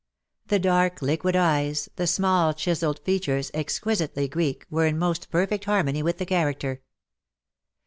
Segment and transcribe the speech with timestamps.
[0.47, 6.01] The dark liquid eyes, the small chiselled features, exquisitely Greek, were in most perfect harmony
[6.01, 6.81] with the character.